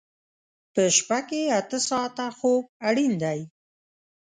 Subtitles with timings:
[0.73, 3.39] په شپه کې اته ساعته خوب اړین دی.